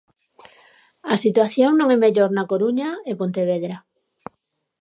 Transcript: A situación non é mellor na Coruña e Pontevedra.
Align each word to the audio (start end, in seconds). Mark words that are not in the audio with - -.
A 1.13 1.15
situación 1.23 1.71
non 1.75 1.87
é 1.95 1.97
mellor 2.03 2.29
na 2.33 2.47
Coruña 2.51 2.89
e 3.09 3.11
Pontevedra. 3.21 3.77